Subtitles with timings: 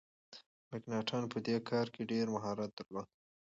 [0.69, 3.07] مکناټن په دې کار کي ډیر مهارت درلود.